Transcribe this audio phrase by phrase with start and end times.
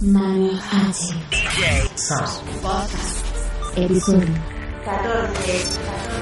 [0.00, 1.12] Manuel H.
[2.62, 3.24] Podcast.
[3.76, 4.32] Episodio
[4.84, 6.17] 14.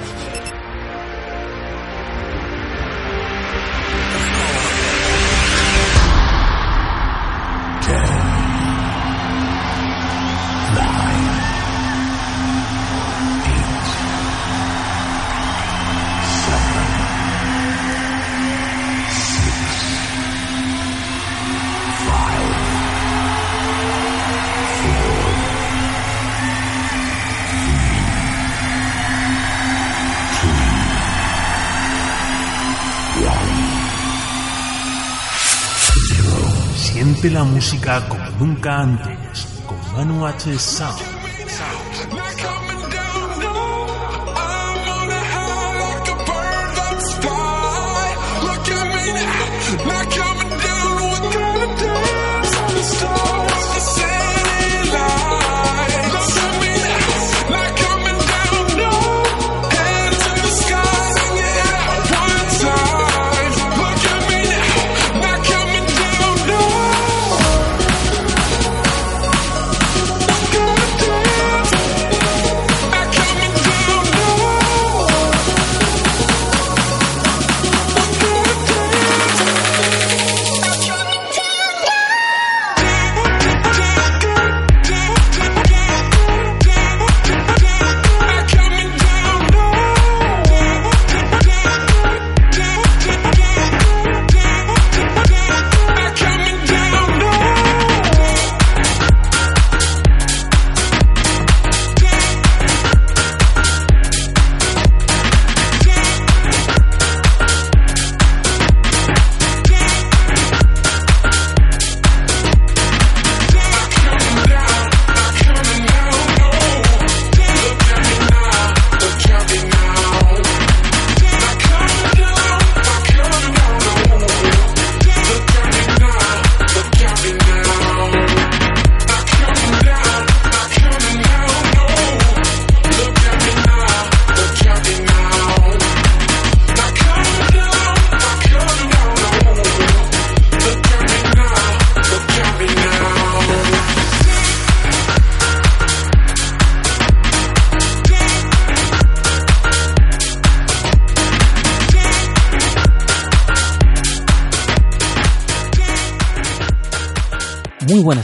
[37.32, 40.56] La música como nunca antes con Manu H.
[40.58, 41.15] Sound.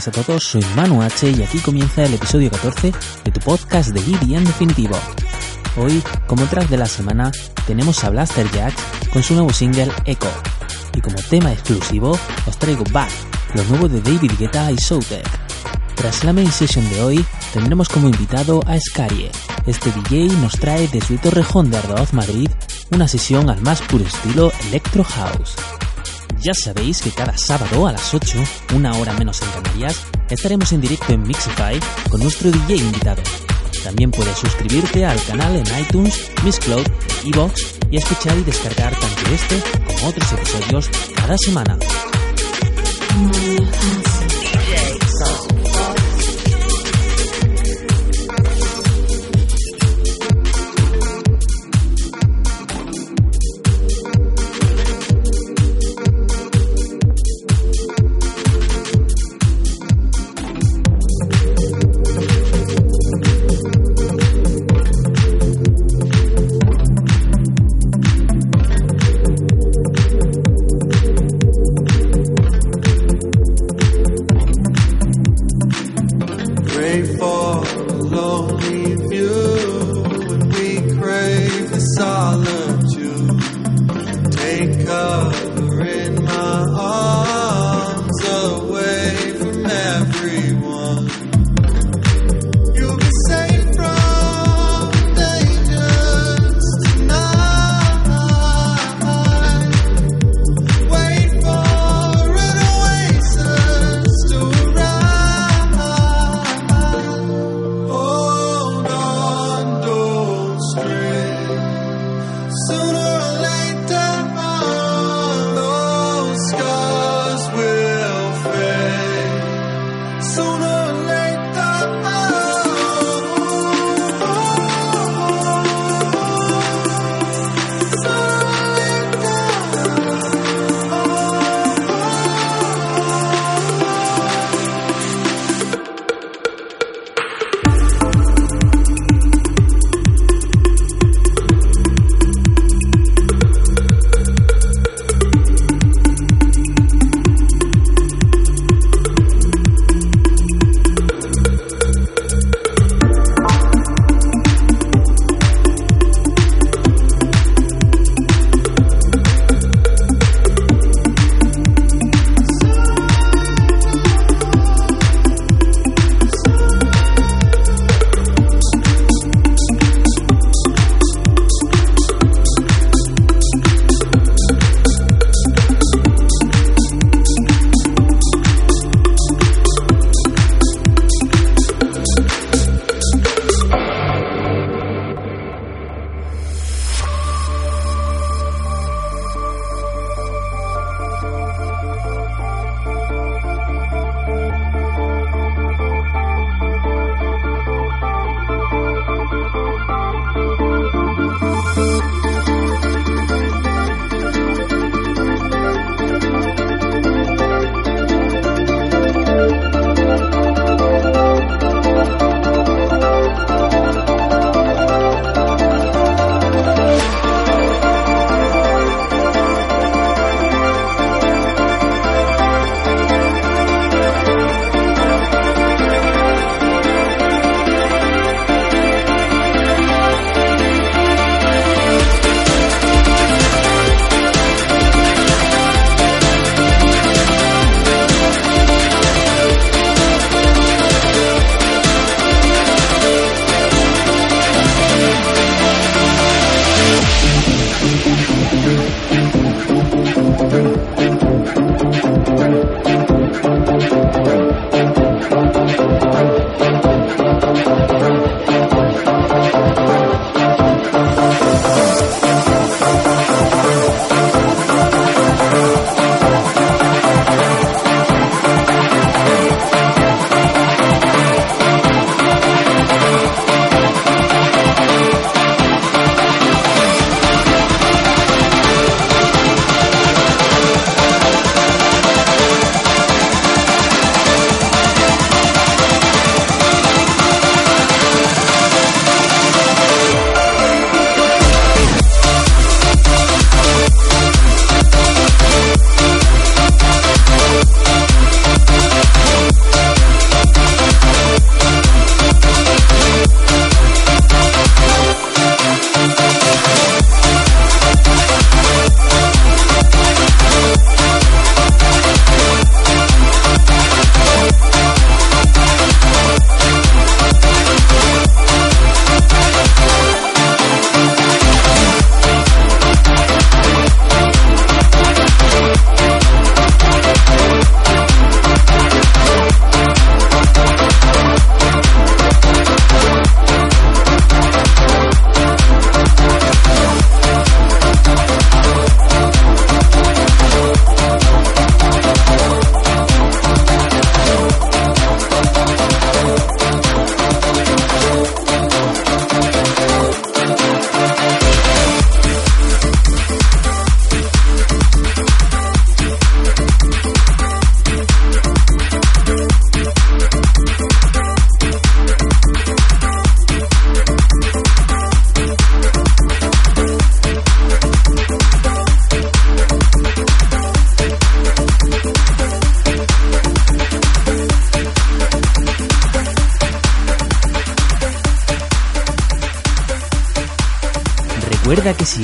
[0.05, 2.91] Buenas a todos, soy Manu H y aquí comienza el episodio 14
[3.23, 4.97] de tu podcast de en definitivo.
[5.77, 7.31] Hoy, como track de la semana,
[7.67, 8.73] tenemos a Blaster Jack
[9.11, 10.31] con su nuevo single Echo.
[10.95, 13.11] Y como tema exclusivo, os traigo Back,
[13.53, 15.25] lo nuevo de David Guetta y Soutek.
[15.95, 19.31] Tras la main session de hoy, tendremos como invitado a Scarie.
[19.65, 22.49] Este DJ nos trae desde Torrejón de Ardoz, Madrid,
[22.91, 25.55] una sesión al más puro estilo Electro House.
[26.43, 28.37] Ya sabéis que cada sábado a las 8,
[28.75, 33.23] una hora menos en Canarias, estaremos en directo en Mixify con nuestro DJ invitado.
[33.81, 36.85] También puedes suscribirte al canal en iTunes, Mixcloud,
[37.23, 41.77] Evox y escuchar y descargar tanto este como otros episodios cada semana.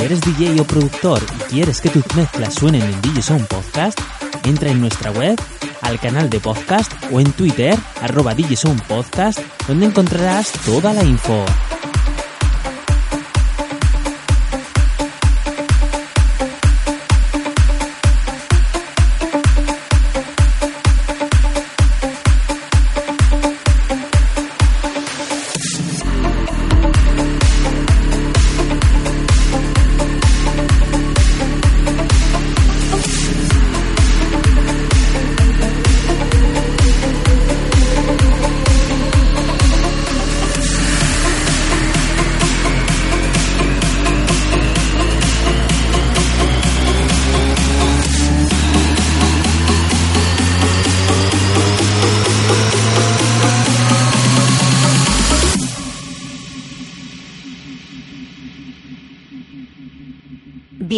[0.10, 4.00] Eres DJ o productor y quieres que tus mezclas suenen en DJ Sound Podcast,
[4.44, 5.40] entra en nuestra web,
[5.82, 11.04] al canal de podcast o en Twitter, arroba DJ Sound Podcast, donde encontrarás toda la
[11.04, 11.46] info.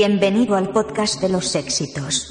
[0.04, 2.31] Bienvenido al podcast de los éxitos.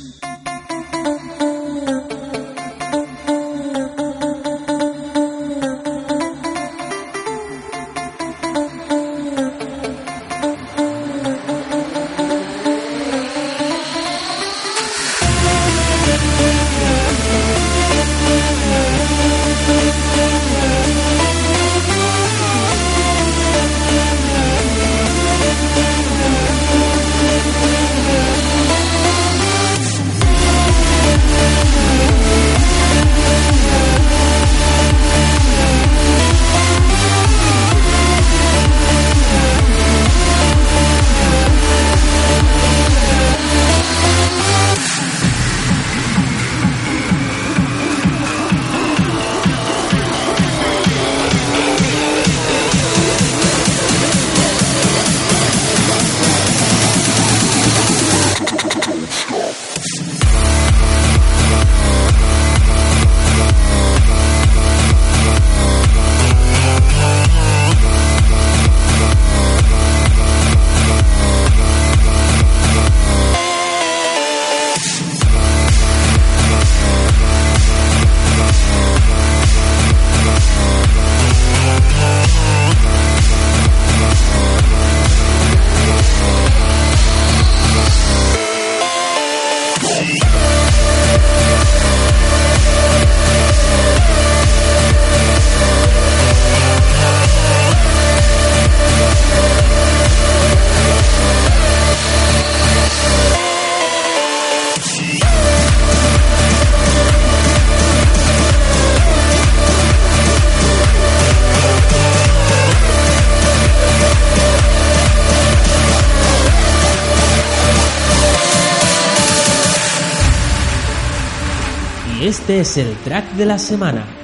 [122.40, 124.19] Este es el track de la semana.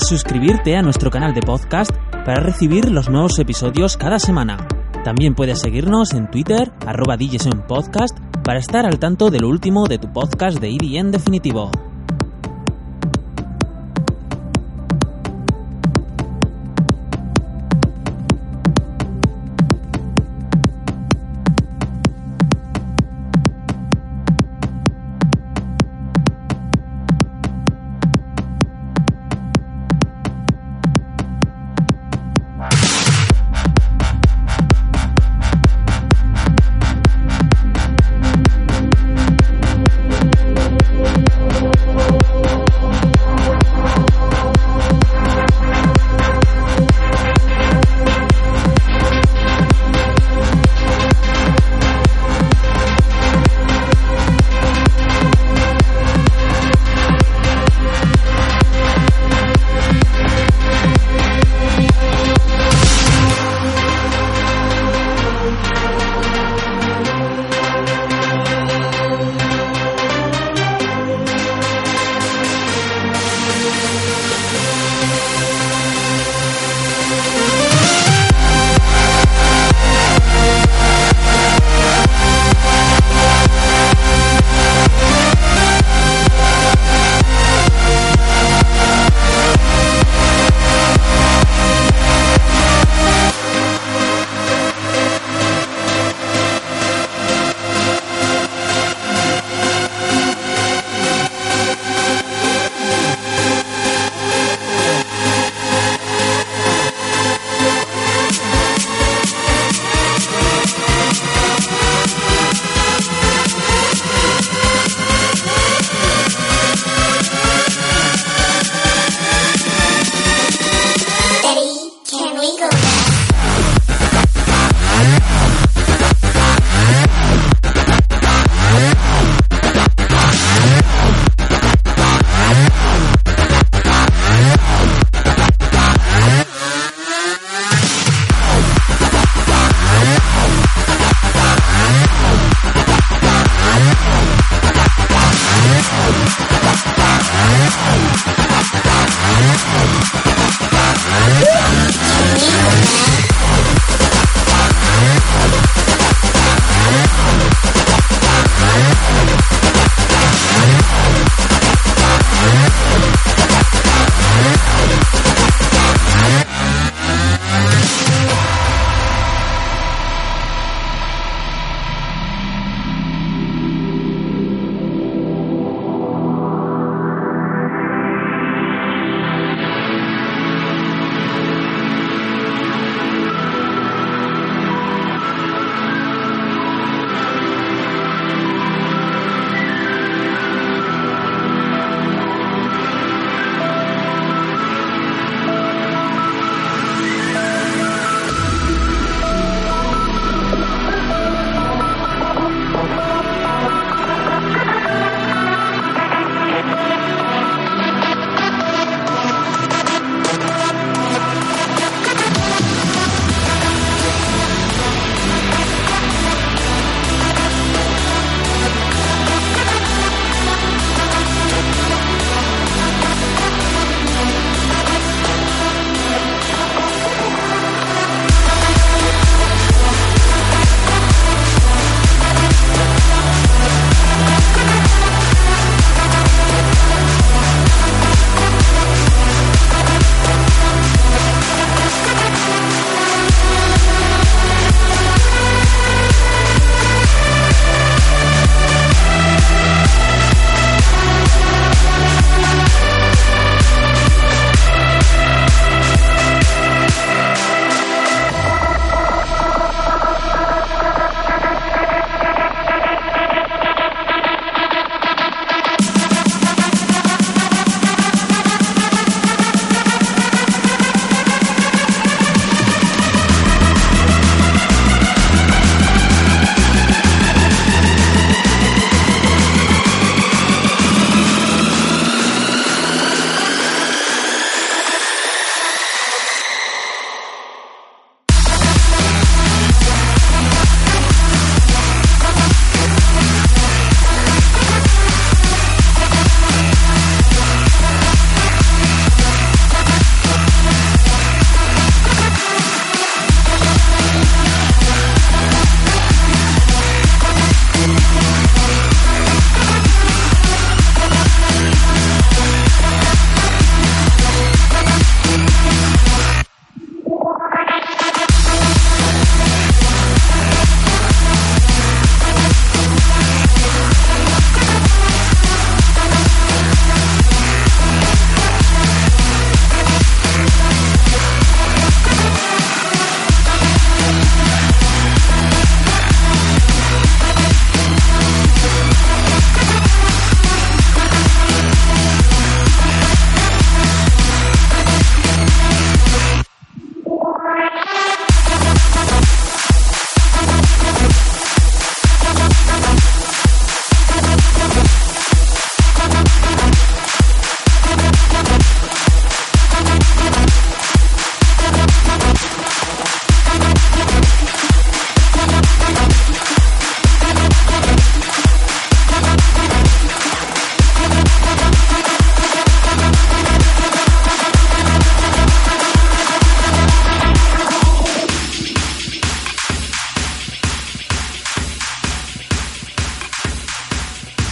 [0.00, 1.90] Suscribirte a nuestro canal de podcast
[2.24, 4.68] para recibir los nuevos episodios cada semana.
[5.04, 7.16] También puedes seguirnos en Twitter, arroba
[7.66, 11.70] Podcast, para estar al tanto de lo último de tu podcast de IDN definitivo.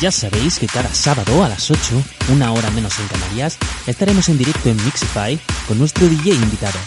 [0.06, 1.80] Ya sabéis que cada sábado a las 8,
[2.32, 6.78] una hora menos en Canarias, estaremos en directo en Mixify con nuestro DJ invitado.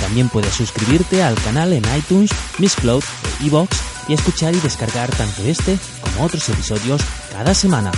[0.00, 3.70] También puedes suscribirte al canal en iTunes, Mixcloud e iVoox
[4.08, 7.92] y escuchar y descargar tanto este como otros episodios cada semana.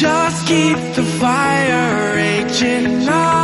[0.00, 3.39] Just keep the fire raging on.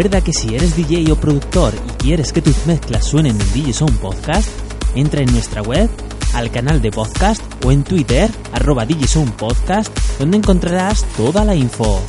[0.00, 3.84] Recuerda que si eres DJ o productor y quieres que tus mezclas suenen en DJ
[4.00, 4.48] Podcast,
[4.94, 5.90] entra en nuestra web,
[6.32, 12.00] al canal de podcast o en Twitter, arroba DJ Podcast, donde encontrarás toda la info.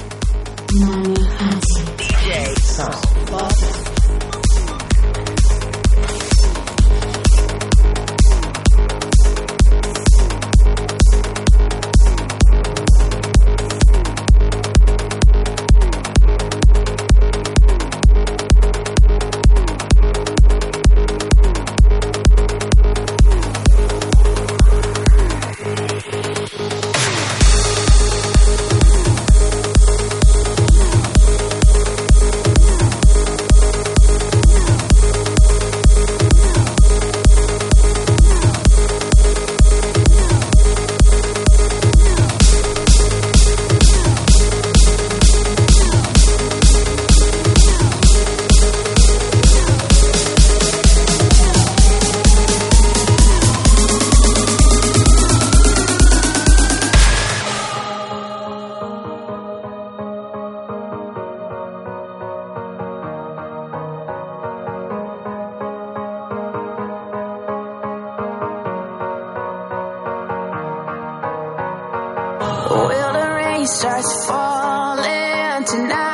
[72.72, 76.12] Will the rain starts falling tonight?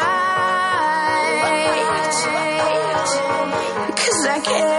[3.95, 4.76] Cause I can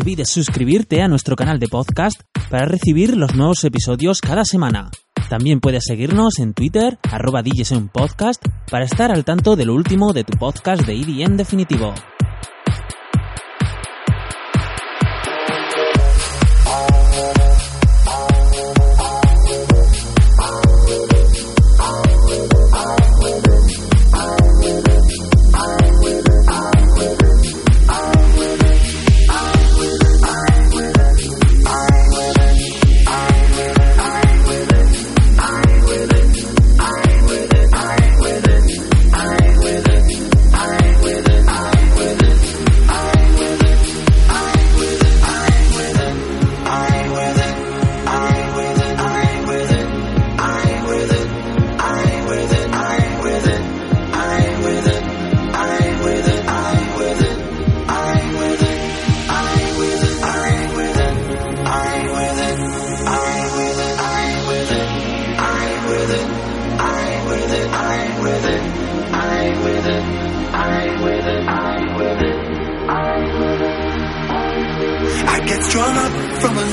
[0.00, 4.90] olvides suscribirte a nuestro canal de podcast para recibir los nuevos episodios cada semana.
[5.28, 7.42] También puedes seguirnos en Twitter, arroba
[7.92, 11.92] Podcast, para estar al tanto de lo último de tu podcast de EDM definitivo.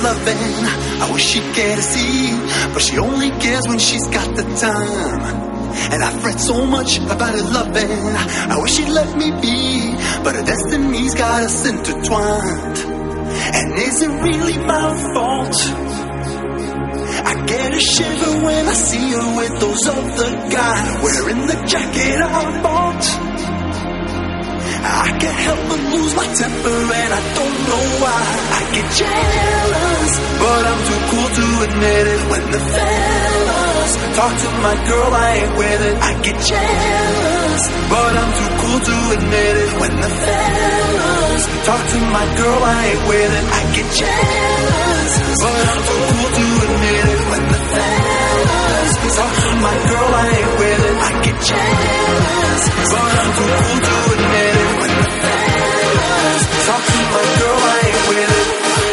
[0.08, 0.64] Loving.
[1.04, 2.40] I wish she'd get a seat,
[2.74, 5.22] but she only cares when she's got the time.
[5.92, 8.12] And I fret so much about her loving.
[8.54, 9.60] I wish she'd let me be,
[10.24, 12.78] but her destiny's got us intertwined.
[13.58, 15.60] And is it really my fault?
[17.30, 22.22] I get a shiver when I see her with those other guys wearing the jacket
[22.22, 23.27] I bought.
[24.88, 28.24] I can't help but lose my temper and I don't know why.
[28.56, 32.22] I get jealous, but I'm too cool to admit it.
[32.32, 35.96] When the fellas talk to my girl, I ain't with it.
[36.00, 39.72] I get jealous, but I'm too cool to admit it.
[39.82, 43.46] When the fellas talk to my girl, I ain't with it.
[43.60, 45.14] I get jealous,
[45.44, 47.22] but I'm too cool to admit it.
[47.28, 50.96] When the fellas talk to my girl, I ain't with it.
[50.96, 54.77] I get jealous, but I'm too cool to admit it.
[56.38, 58.87] Talking my girl, I ain't with it.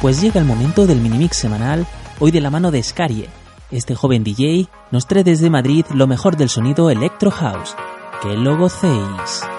[0.00, 1.84] Pues llega el momento del minimix semanal,
[2.20, 3.28] hoy de la mano de Scarie.
[3.72, 7.74] Este joven DJ nos trae desde Madrid lo mejor del sonido Electro House.
[8.22, 9.57] ¡Que lo gocéis!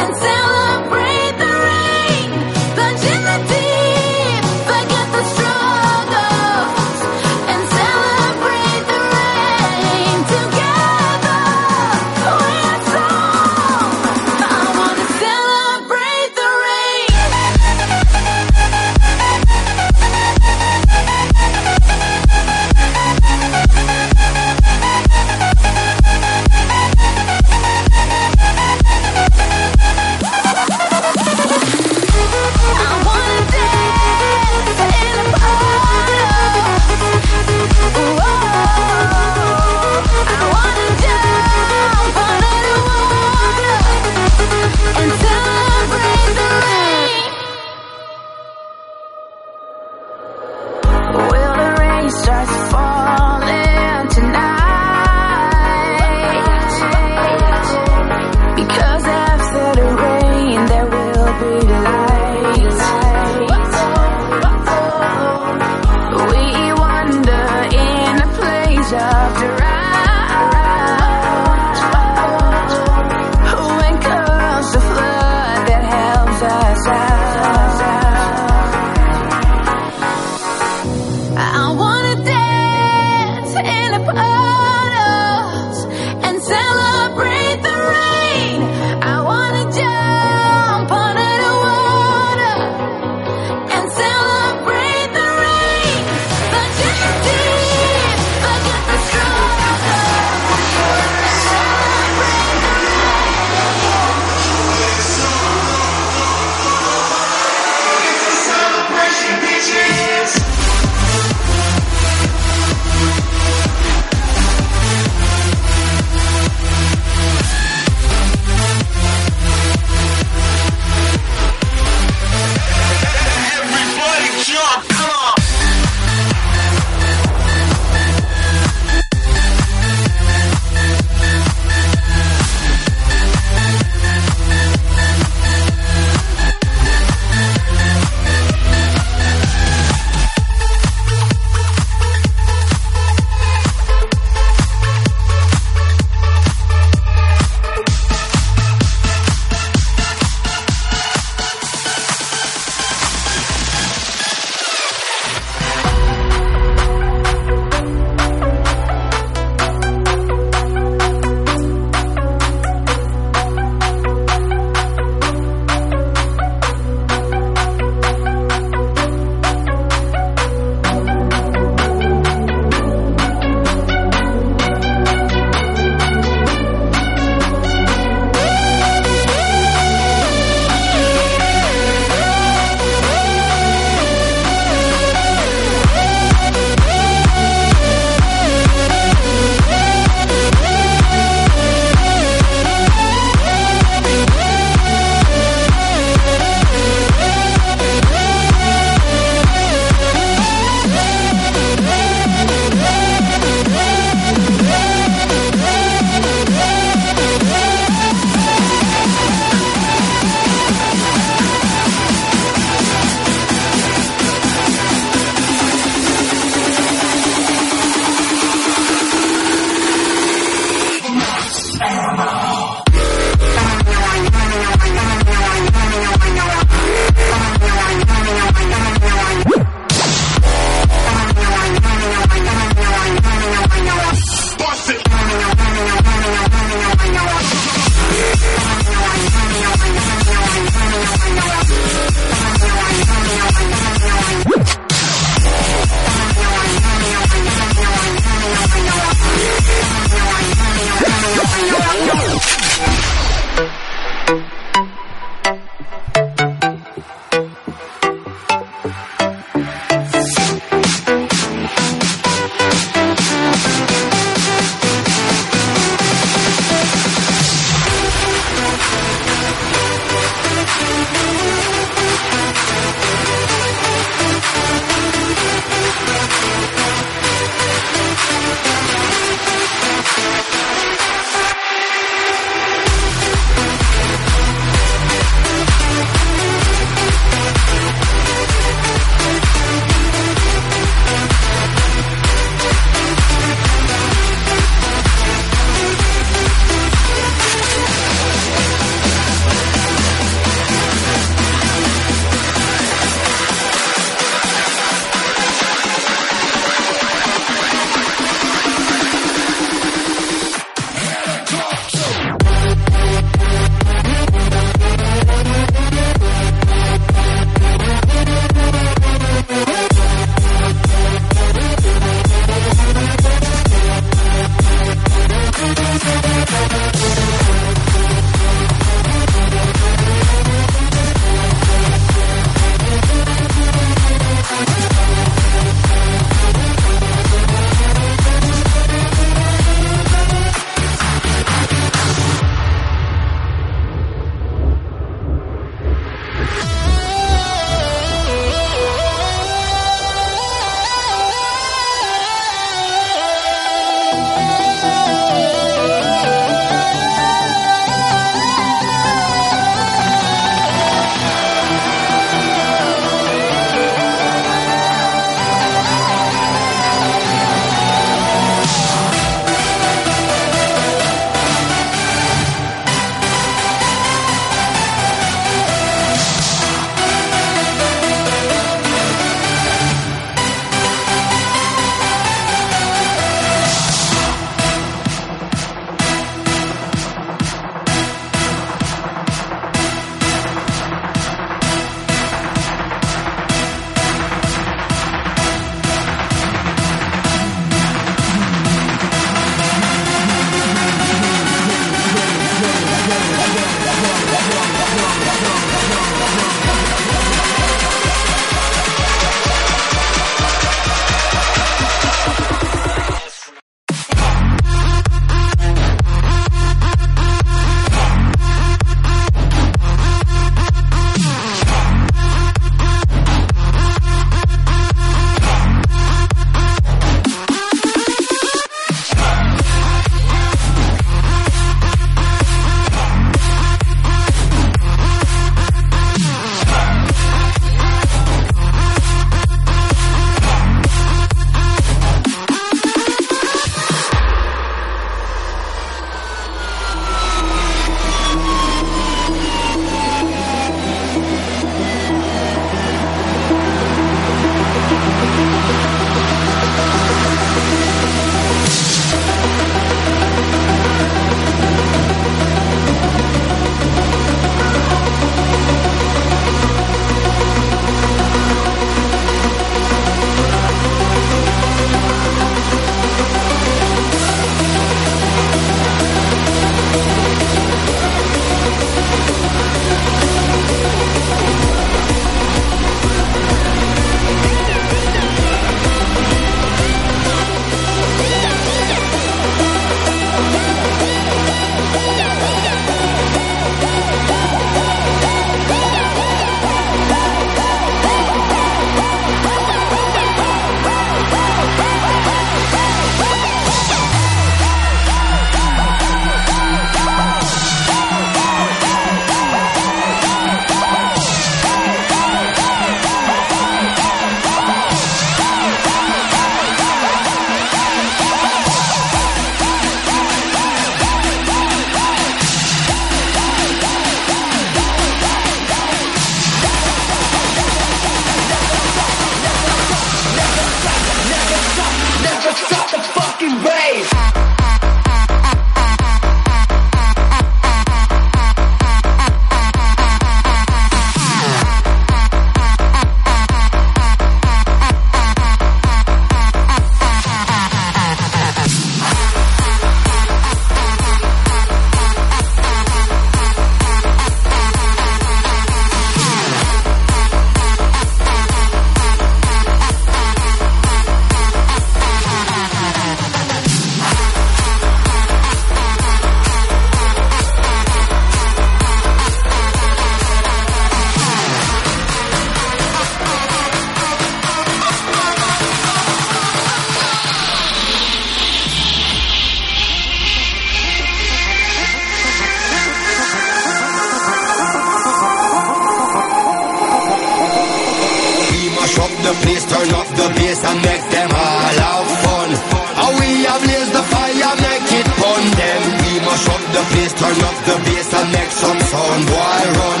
[596.34, 599.22] Mash up the place, turn up the bass and make some sound.
[599.30, 600.00] Boy, run.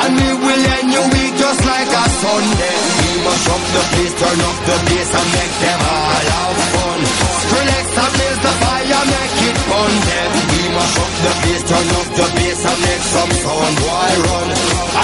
[0.00, 2.76] And we will end your week just like a Sunday.
[3.04, 7.00] We mash up the place, turn up the bass and make them all have fun.
[7.44, 9.92] Skrillex ablaze the fire, make it fun.
[10.08, 13.74] Them we mash up the place, turn up the bass and make some sound.
[13.84, 14.48] Boy, run.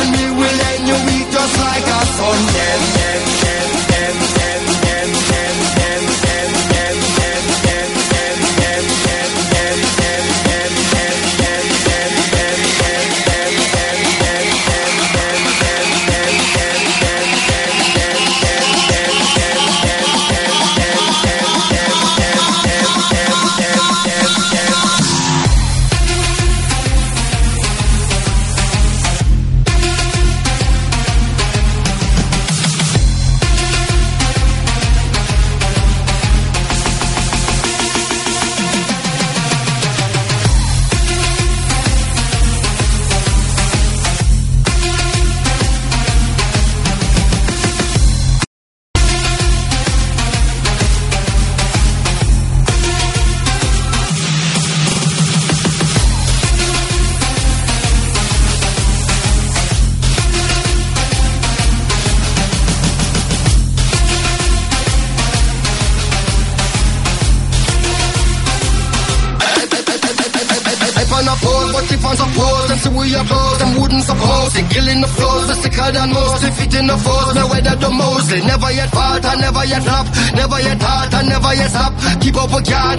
[0.01, 2.99] And we will end your week just like a Sunday.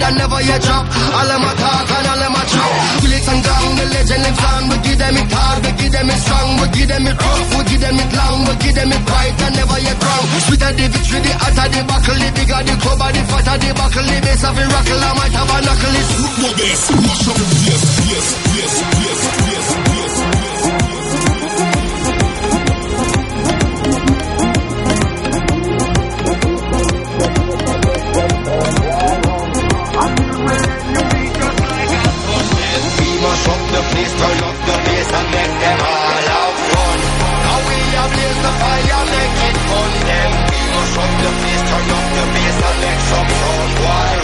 [0.02, 0.86] Up and never yet drop.
[1.14, 2.72] All them a talk, and all them a chop.
[3.02, 4.62] Felix and gang, the legend lives on.
[4.68, 6.50] We give them it hard, we give them it strong.
[6.60, 8.38] We give them it rough, we give them it long.
[8.46, 10.24] We give them it bright, and never yet wrong.
[10.46, 12.18] Sweeter the victory, the hotter the buckle.
[12.18, 14.06] The bigger the club, the fatter the buckle.
[14.06, 15.96] The bass of the rockle, I might have a knuckle.
[15.98, 16.82] It's
[18.52, 18.91] We
[40.94, 42.58] from the beast, turn off the bass.
[42.68, 43.80] and make some noise.
[43.80, 44.21] Why?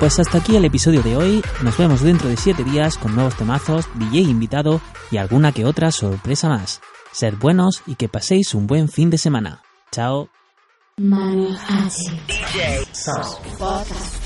[0.00, 1.42] Pues hasta aquí el episodio de hoy.
[1.62, 4.80] Nos vemos dentro de 7 días con nuevos temazos, DJ invitado
[5.10, 6.80] y alguna que otra sorpresa más.
[7.12, 9.62] Sed buenos y que paséis un buen fin de semana.
[9.92, 10.30] Chao.
[10.96, 12.00] Manu H.
[13.58, 14.19] Podcast.